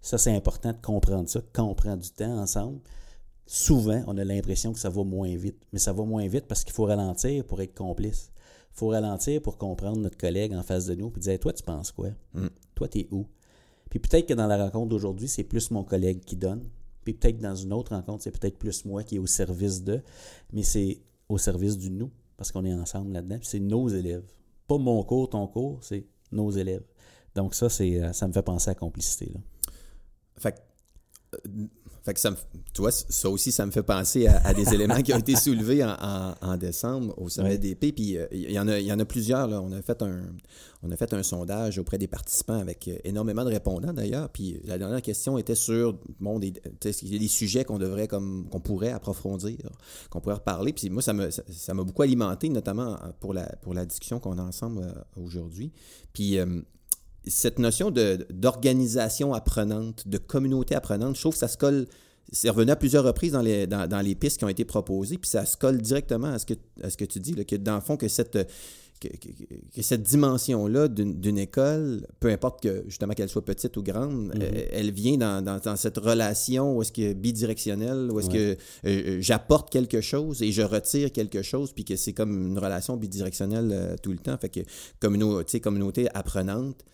[0.00, 1.40] Ça, c'est important de comprendre ça.
[1.52, 2.80] Quand on prend du temps ensemble,
[3.46, 5.56] souvent, on a l'impression que ça va moins vite.
[5.72, 8.30] Mais ça va moins vite parce qu'il faut ralentir pour être complice.
[8.74, 11.62] Il faut ralentir pour comprendre notre collègue en face de nous et dire Toi, tu
[11.62, 12.08] penses quoi?
[12.34, 12.48] Mm.
[12.74, 13.26] Toi, t'es où
[13.88, 16.68] Puis peut-être que dans la rencontre d'aujourd'hui, c'est plus mon collègue qui donne.
[17.04, 19.84] Puis peut-être que dans une autre rencontre, c'est peut-être plus moi qui est au service
[19.84, 20.02] de.
[20.52, 23.38] Mais c'est au service du nous parce qu'on est ensemble là-dedans.
[23.42, 24.24] C'est nos élèves.
[24.66, 26.84] Pas mon cours, ton cours, c'est nos élèves.
[27.34, 29.30] Donc ça, c'est, euh, ça me fait penser à complicité.
[29.32, 29.40] Là.
[30.36, 30.58] Fait que,
[31.36, 31.66] euh,
[32.04, 32.36] fait que ça me,
[32.74, 35.36] tu vois, ça aussi, ça me fait penser à, à des éléments qui ont été
[35.36, 37.58] soulevés en, en- en décembre au sommet Ouais.
[37.58, 37.92] d'épée.
[37.92, 39.48] Puis euh, il y, en a, il y en a plusieurs.
[39.48, 39.60] Là.
[39.62, 40.22] On, a fait un,
[40.82, 44.28] on a fait un sondage auprès des participants avec euh, énormément de répondants d'ailleurs.
[44.28, 46.52] Puis la dernière question était sur bon, des,
[47.28, 49.56] sujets qu'on devrait comme qu'on pourrait approfondir,
[50.10, 50.74] qu'on pourrait reparler?
[50.74, 53.86] Puis moi, ça me, ça, ça m'a beaucoup alimenté, notamment euh, pour la, pour la
[53.86, 55.72] discussion qu'on a ensemble euh, aujourd'hui.
[56.12, 56.60] Puis euh,
[57.26, 61.86] cette notion d'organisation apprenante, de communauté apprenante, je trouve que ça se colle.
[62.32, 65.18] C'est revenu à plusieurs reprises dans les, dans, dans les pistes qui ont été proposées,
[65.18, 67.56] puis ça se colle directement à ce que, à ce que tu dis, là, que
[67.56, 68.32] dans le fond, que cette,
[68.98, 69.28] que, que-
[69.76, 74.64] que cette dimension-là d'une école, peu importe que justement qu'elle soit petite ou grande, euh,
[74.72, 78.56] elle vient dans, dans- dans cette relation où est-ce que bidirectionnelle, où est-ce que euh,
[78.86, 82.96] euh, j'apporte quelque chose et je retire quelque chose, puis que c'est comme une relation
[82.96, 84.38] bidirectionnelle euh, tout le temps.
[84.38, 84.60] Fait que
[84.98, 86.84] communauté, communauté apprenante,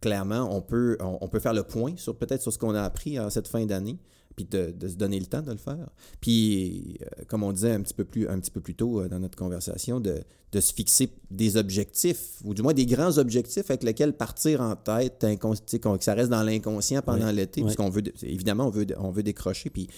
[0.00, 3.20] clairement, on peut, on, peut faire le point sur peut-être sur ce qu'on a appris
[3.20, 3.98] en cette fin d'année,
[4.38, 5.88] puis de, de se donner le temps de le faire.
[6.20, 9.08] Puis, euh, comme on disait un petit peu plus, un petit peu plus tôt euh,
[9.08, 10.18] dans notre conversation, de,
[10.52, 14.76] de se fixer des objectifs, ou du moins des grands objectifs avec lesquels partir en
[14.76, 17.34] tête, que ça reste dans l'inconscient pendant Oui.
[17.34, 17.66] l'été, Oui.
[17.66, 19.88] parce qu'on veut, évidemment, on veut, on veut décrocher, puis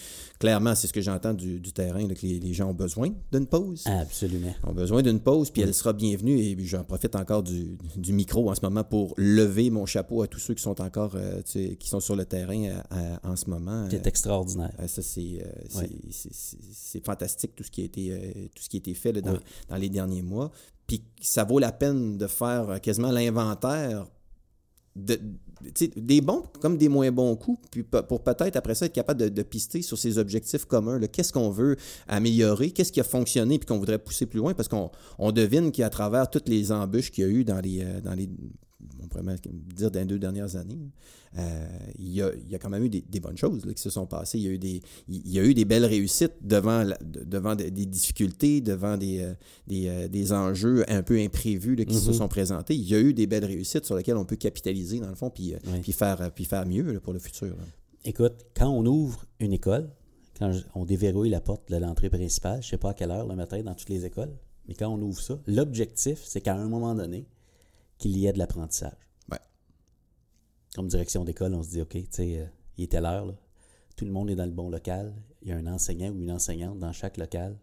[0.40, 3.10] clairement, c'est ce que j'entends du, du terrain, là, que les, les gens ont besoin
[3.30, 4.52] d'une pause Absolument.
[4.66, 6.38] ont besoin d'une pause, puis elle sera bienvenue.
[6.40, 10.26] Et j'en profite encore du, du micro en ce moment pour lever mon chapeau à
[10.26, 13.86] tous ceux qui sont encore euh, qui sont sur le terrain à- en ce moment.
[13.90, 14.29] C'est extraordinaire.
[14.78, 15.52] Euh, ça, c'est euh,
[16.10, 17.02] c'est- Ouais.
[17.04, 19.38] fantastique tout ce qui a été, euh, tout ce qui a été fait là, dans,
[19.68, 20.50] dans les derniers mois.
[20.86, 24.06] Puis ça vaut la peine de faire euh, quasiment l'inventaire
[24.96, 25.18] de,
[25.96, 29.28] des bons comme des moins bons coups, puis pour peut-être après ça être capable de,
[29.28, 30.98] de pister sur ces objectifs communs.
[31.06, 31.76] Qu'est-ce qu'on veut
[32.08, 32.72] améliorer?
[32.72, 34.52] Qu'est-ce qui a fonctionné puis qu'on voudrait pousser plus loin?
[34.54, 37.84] Parce qu'on on devine qu'à travers toutes les embûches qu'il y a eu dans les,
[38.02, 38.28] dans les
[39.02, 39.36] on pourrait même
[39.74, 40.78] dire dans les deux dernières années,
[41.38, 41.66] euh,
[41.98, 43.80] il, y a, il y a quand même eu des, des bonnes choses là, qui
[43.82, 44.38] se sont passées.
[44.38, 47.24] Il y a eu des, il y a eu des belles réussites devant, la- de-
[47.24, 49.34] devant des, des difficultés, devant des, euh,
[49.66, 52.14] des, euh, des enjeux un peu imprévus là, qui se Mhm.
[52.16, 52.74] sont présentés.
[52.74, 55.30] Il y a eu des belles réussites sur lesquelles on peut capitaliser, dans le fond,
[55.30, 55.80] puis, Oui.
[55.82, 57.54] puis, faire, puis faire mieux là, pour le futur.
[58.04, 59.90] Écoute, quand on ouvre une école,
[60.38, 63.26] quand on déverrouille la porte de l'entrée principale, je ne sais pas à quelle heure
[63.26, 64.32] le matin dans toutes les écoles,
[64.66, 67.26] mais quand on ouvre ça, l'objectif, c'est qu'à un moment donné,
[68.00, 68.96] qu'il y ait de l'apprentissage.
[69.30, 69.38] Ouais.
[70.74, 73.32] Comme direction d'école, on se dit, OK, tu sais, euh, il était l'heure,
[73.96, 76.30] tout le monde est dans le bon local, il y a un enseignant ou une
[76.32, 77.58] enseignante dans chaque local,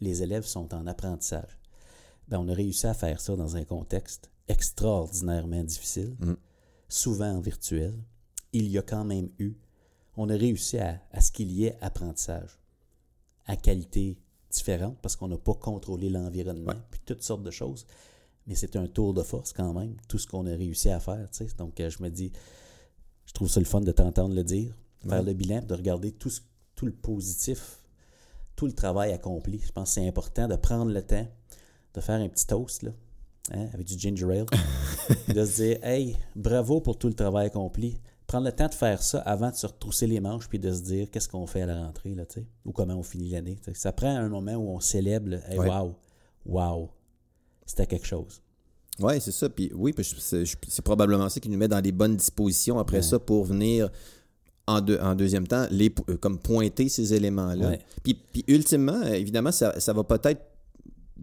[0.00, 1.58] les élèves sont en apprentissage.
[2.28, 6.34] Ben, on a réussi à faire ça dans un contexte extraordinairement difficile, Mm.
[6.88, 7.94] souvent en virtuel.
[8.52, 9.54] Il y a quand même eu,
[10.16, 12.58] on a réussi à, à ce qu'il y ait apprentissage
[13.46, 14.18] à qualité
[14.50, 16.78] différente parce qu'on n'a pas contrôlé l'environnement, Ouais.
[16.90, 17.86] puis toutes sortes de choses.
[18.46, 21.28] Mais c'est un tour de force quand même, tout ce qu'on a réussi à faire.
[21.58, 22.32] Donc, euh, je me dis,
[23.26, 24.74] je trouve ça le fun de t'entendre le dire,
[25.08, 25.24] faire Ouais.
[25.26, 26.40] le bilan, de regarder tout, ce-
[26.74, 27.78] tout le positif,
[28.56, 29.60] tout le travail accompli.
[29.64, 31.26] Je pense que c'est important de prendre le temps
[31.94, 32.90] de faire un petit toast, là,
[33.52, 34.46] hein, avec du ginger ale,
[35.36, 38.00] de se dire, hey, bravo pour tout le travail accompli.
[38.26, 40.80] Prendre le temps de faire ça avant de se retrousser les manches puis de se
[40.80, 42.24] dire qu'est-ce qu'on fait à la rentrée, là,
[42.64, 43.58] ou comment on finit l'année.
[43.74, 45.68] Ça prend un moment où on célèbre, hey, Ouais.
[45.68, 45.94] wow,
[46.46, 46.90] wow,
[47.66, 48.40] c'était quelque chose.
[49.00, 49.48] Oui, c'est ça.
[49.48, 53.02] Puis oui, c'est probablement ça qui nous met dans les bonnes dispositions après Ouais.
[53.02, 53.88] ça pour venir
[54.66, 57.70] en, deux- en deuxième temps, les, euh, comme pointer ces éléments-là.
[57.70, 57.80] Ouais.
[58.02, 60.40] Puis, puis ultimement, euh, évidemment, ça, ça va peut-être,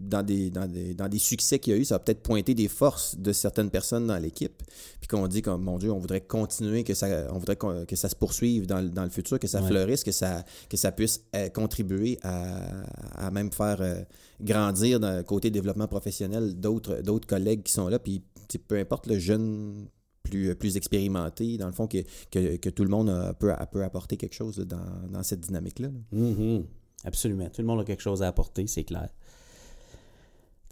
[0.00, 2.54] dans des, dans, des, dans des succès qu'il y a eu, ça va peut-être pointer
[2.54, 4.62] des forces de certaines personnes dans l'équipe.
[5.00, 8.08] Puis qu'on dit, comme, mon Dieu, on voudrait continuer, que ça, on voudrait que ça
[8.08, 9.68] se poursuive dans, le- dans le futur, que ça Ouais.
[9.68, 14.02] fleurisse, que ça, que ça puisse euh, contribuer à, à même faire euh,
[14.40, 17.98] grandir dans côté développement professionnel d'autres d'autres collègues qui sont là.
[17.98, 18.22] Puis
[18.66, 19.86] peu importe le jeune
[20.22, 21.98] plus, plus expérimenté, dans le fond, que,
[22.30, 25.40] que, que tout le monde a- peut, peut apporter quelque chose là, dans, dans cette
[25.40, 25.88] dynamique-là.
[25.88, 26.18] là.
[26.18, 26.64] Mhm.
[27.04, 27.48] Absolument.
[27.48, 29.08] Tout le monde a quelque chose à apporter, c'est clair.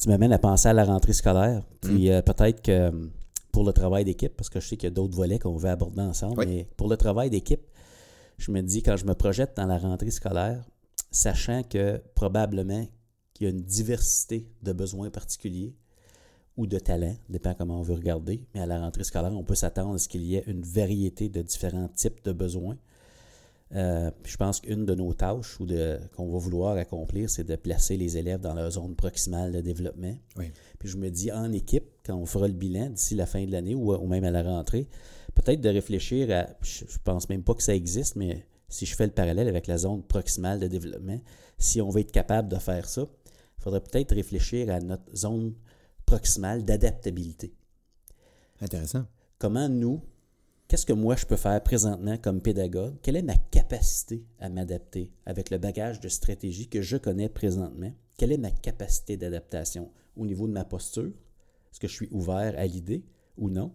[0.01, 1.63] Tu m'amènes à penser à la rentrée scolaire.
[1.81, 3.07] Puis euh, peut-être que euh,
[3.53, 5.71] pour le travail d'équipe, parce que je sais qu'il y a d'autres volets qu'on veut
[5.71, 6.47] aborder ensemble, Oui.
[6.47, 7.63] mais pour le travail d'équipe,
[8.39, 10.65] je me dis, quand je me projette dans la rentrée scolaire,
[11.11, 12.87] sachant que probablement
[13.35, 15.75] qu'il y a une diversité de besoins particuliers
[16.57, 19.55] ou de talents, dépend comment on veut regarder, mais à la rentrée scolaire, on peut
[19.57, 22.77] s'attendre à ce qu'il y ait une variété de différents types de besoins.
[23.74, 27.57] Euh, je pense qu'une de nos tâches ou de qu'on va vouloir accomplir, c'est de
[27.57, 30.16] placer les élèves dans leur zone proximale de développement.
[30.37, 30.50] Oui.
[30.78, 33.52] Puis je me dis en équipe, quand on fera le bilan d'ici la fin de
[33.52, 34.88] l'année ou, ou même à la rentrée,
[35.35, 38.94] peut-être de réfléchir à, je, je pense même pas que ça existe, mais si je
[38.96, 41.20] fais le parallèle avec la zone proximale de développement,
[41.59, 43.07] si on veut être capable de faire ça,
[43.59, 45.54] il faudrait peut-être réfléchir à notre zone
[46.07, 47.52] proximale d'adaptabilité
[48.61, 49.04] Intéressant.
[49.38, 50.00] comment nous,
[50.68, 52.94] qu'est-ce que moi je peux faire présentement comme pédagogue?
[53.02, 57.92] Quelle est ma capacité à m'adapter avec le bagage de stratégie que je connais présentement?
[58.16, 61.12] Quelle est ma capacité d'adaptation au niveau de ma posture?
[61.72, 63.04] Est-ce que je suis ouvert à l'idée
[63.37, 63.72] ou non?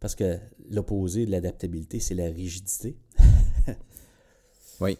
[0.00, 0.38] Parce que
[0.70, 2.96] l'opposé de l'adaptabilité, c'est la rigidité.
[4.78, 4.98] Oui.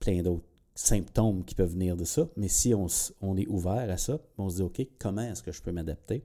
[0.00, 2.30] plein d'autres symptômes qui peuvent venir de ça.
[2.36, 5.60] Mais si on, est ouvert à ça, on se dit, OK, comment est-ce que je
[5.60, 6.24] peux m'adapter?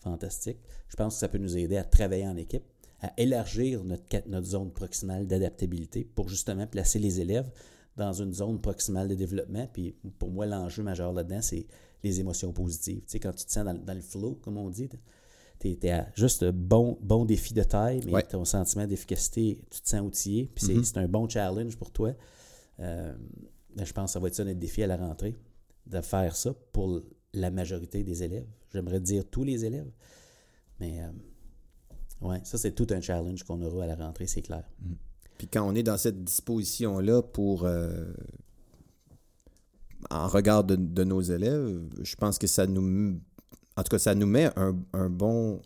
[0.00, 0.58] Fantastique.
[0.88, 2.64] Je pense que ça peut nous aider à travailler en équipe,
[3.00, 7.50] à élargir notre, notre zone proximale d'adaptabilité pour justement placer les élèves
[7.96, 9.66] dans une zone proximale de développement.
[9.72, 11.66] Puis pour moi, l'enjeu majeur là-dedans, c'est
[12.02, 13.00] les émotions positives.
[13.00, 14.88] Tu sais, quand tu te sens dans, le- dans le flow, comme on dit,
[15.58, 18.22] tu es, à juste un bon, bon défi de taille, mais Ouais.
[18.22, 20.84] ton sentiment d'efficacité, tu te sens outillé, puis c'est Mhm.
[20.84, 22.14] c'est un bon challenge pour toi.
[22.78, 23.14] Euh,
[23.76, 25.36] ben, je pense que ça va être ça notre défi à la rentrée,
[25.86, 27.02] de faire ça pour
[27.34, 28.46] la majorité des élèves.
[28.72, 29.90] J'aimerais dire tous les élèves,
[30.78, 34.64] mais euh, ouais, ça c'est tout un challenge qu'on aura à la rentrée, c'est clair.
[35.38, 38.12] Puis quand on est dans cette disposition-là pour, euh,
[40.10, 43.18] en regard de, de nos élèves, je pense que ça nous,
[43.76, 45.60] en tout cas, ça nous met un, un bon,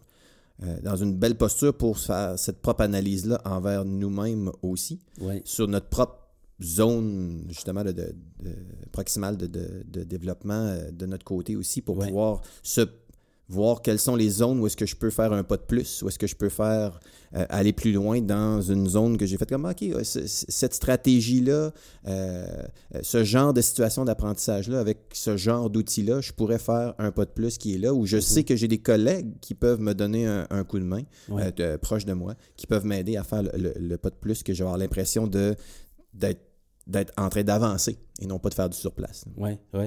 [0.62, 5.42] euh, dans une belle posture pour faire cette propre analyse-là envers nous-mêmes aussi, Ouais.
[5.44, 6.23] sur notre propre
[6.62, 8.54] zone, justement, de, de- de-
[8.92, 9.46] proximale de,
[10.04, 12.06] développement euh, de notre côté aussi, pour Ouais.
[12.08, 12.82] pouvoir se
[13.50, 16.00] voir quelles sont les zones où est-ce que je peux faire un pas de plus,
[16.02, 16.98] où est-ce que je peux faire
[17.36, 21.70] euh, aller plus loin dans une zone que j'ai faite comme, OK, cette stratégie-là,
[22.06, 22.46] euh,
[23.02, 27.30] ce genre de situation d'apprentissage-là, avec ce genre d'outils-là, je pourrais faire un pas de
[27.32, 30.26] plus qui est là, où je sais que j'ai des collègues qui peuvent me donner
[30.26, 31.52] un, un coup de main, Ouais.
[31.60, 34.54] euh, de- moi, qui peuvent m'aider à faire le, le- le pas de plus que
[34.54, 35.54] je vais avoir l'impression de
[36.14, 36.40] d'être
[36.86, 39.24] d'être en train d'avancer et non pas de faire du surplace.
[39.38, 39.86] Oui, oui.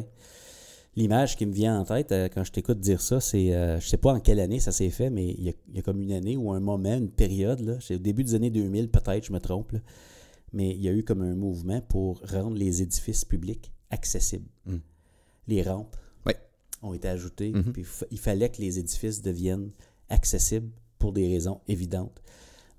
[0.96, 3.88] L'image qui me vient en tête euh, quand je t'écoute dire ça, c'est, euh, je
[3.88, 5.84] sais pas en quelle année ça s'est fait, mais il y, a, il y a
[5.84, 8.90] comme une année ou un moment, une période, là, c'est au début des années 2000
[8.90, 9.80] peut-être, je me trompe, là,
[10.54, 14.50] mais il y a eu comme un mouvement pour rendre les édifices publics accessibles.
[14.66, 14.78] Mm.
[15.50, 15.96] Les rampes
[16.84, 17.72] ont été ajoutées, Mhm.
[17.74, 19.72] puis fa- il fallait que les édifices deviennent
[20.10, 22.22] accessibles pour des raisons évidentes.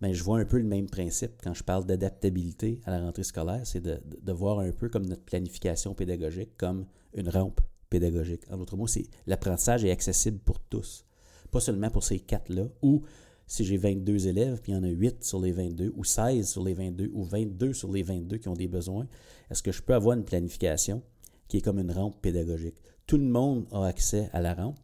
[0.01, 3.25] Mais je vois un peu le même principe quand je parle d'adaptabilité à la rentrée
[3.25, 8.43] scolaire, c'est de, voir un peu comme notre planification pédagogique comme une rampe pédagogique.
[8.51, 11.05] En d'autres mots, c'est l'apprentissage est accessible pour tous,
[11.51, 13.03] pas seulement pour ces quatre-là, ou
[13.47, 16.49] si j'ai 22 élèves, puis il y en a 8 sur les 22, ou 16
[16.49, 19.09] sur les 22, ou 22 sur les 22 qui ont des besoins,
[19.51, 21.03] est-ce que je peux avoir une planification
[21.49, 22.77] qui est comme une rampe pédagogique?
[23.07, 24.79] Tout le monde a accès à la rampe,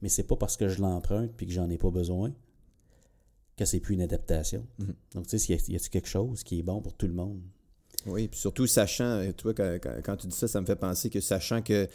[0.00, 2.32] mais c'est pas parce que je l'emprunte puis que j'en ai pas besoin
[3.56, 4.66] que c'est plus une adaptation.
[4.78, 4.94] Mhm.
[5.14, 7.40] Donc, tu sais, y a-t-il quelque chose qui est bon pour tout le monde?
[8.06, 11.08] Oui, puis surtout sachant, euh, tu vois, quand, tu dis ça, ça me fait penser
[11.10, 11.88] que sachant que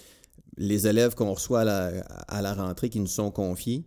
[0.57, 1.87] les élèves qu'on reçoit à la,
[2.27, 3.85] à la rentrée qui nous sont confiés,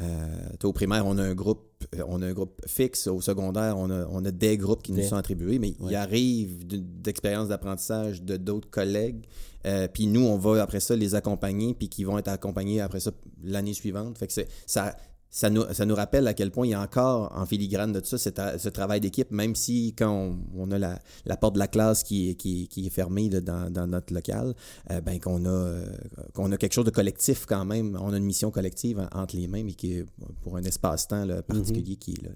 [0.00, 3.06] euh, au primaire, on a un groupe, euh, on a un groupe fixe.
[3.06, 5.94] Au secondaire, on a, on a des groupes qui nous sont attribués, mais il Ouais.
[5.94, 9.24] arrive d'une- d'expériences d'apprentissage de d'autres collègues.
[9.66, 13.00] euh, puis nous, on va après ça les accompagner, puis qui vont être accompagnés après
[13.00, 14.18] ça l'année suivante.
[14.18, 14.32] Fait que
[14.66, 14.94] ça,
[15.36, 17.98] ça, nous, ça nous rappelle à quel point il y a encore en filigrane de
[17.98, 18.18] tout ça,
[18.56, 22.04] ce travail d'équipe, même si quand on, on a la, la porte de la classe
[22.04, 24.54] qui, est- qui, est- qui est fermée là, dans, dans notre local,
[24.92, 25.86] euh, ben, qu'on a, euh,
[26.34, 27.98] qu'on a quelque chose de collectif quand même.
[28.00, 30.06] On a une mission collective en- entre les mains, mais qui est
[30.42, 32.30] pour un espace-temps particulier qui est là.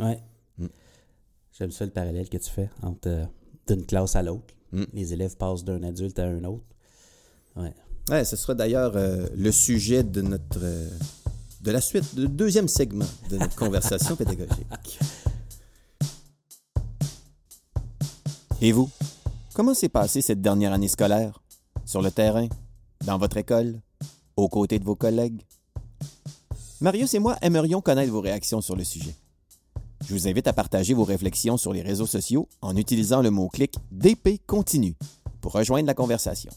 [0.00, 0.06] là.
[0.08, 0.22] Ouais.
[0.58, 0.66] Mm.
[1.56, 3.24] J'aime ça le parallèle que tu fais entre euh,
[3.68, 4.52] d'une classe à l'autre.
[4.72, 4.82] Mm.
[4.94, 6.64] Les élèves passent d'un adulte à un autre.
[7.54, 7.72] Ouais.
[8.10, 10.58] Ouais, ce sera d'ailleurs euh, le sujet de notre
[11.62, 14.98] de la suite, du deuxième segment de notre conversation pédagogique.
[18.60, 18.90] Et vous,
[19.54, 21.40] comment s'est passée cette dernière année scolaire?
[21.84, 22.48] Sur le terrain?
[23.04, 23.80] Dans votre école?
[24.36, 25.42] Aux côtés de vos collègues?
[26.80, 29.14] Marius et moi aimerions connaître vos réactions sur le sujet.
[30.04, 33.76] Je vous invite à partager vos réflexions sur les réseaux sociaux en utilisant le mot-clic
[33.92, 34.96] DP Continue
[35.40, 36.50] pour rejoindre la conversation.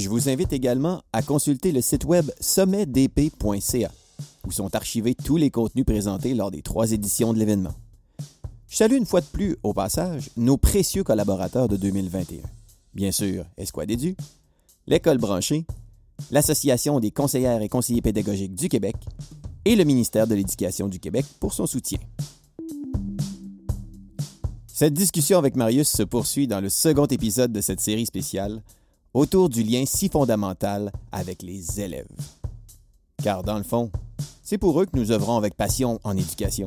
[0.00, 3.92] Je vous invite également à consulter le site web sommetdp.ca
[4.46, 7.74] où sont archivés tous les contenus présentés lors des trois éditions de l'événement.
[8.66, 12.38] Je salue une fois de plus, au passage, nos précieux collaborateurs de 2021.
[12.94, 14.16] Bien sûr, Esquad Édu,
[14.86, 15.66] l'École branchée,
[16.30, 18.96] l'Association des conseillères et conseillers pédagogiques du Québec
[19.66, 21.98] et le ministère de l'Éducation du Québec pour son soutien.
[24.66, 28.62] Cette discussion avec Marius se poursuit dans le second épisode de cette série spéciale
[29.14, 32.08] autour du lien si fondamental avec les élèves.
[33.22, 33.90] Car dans le fond,
[34.42, 36.66] c'est pour eux que nous œuvrons avec passion en éducation.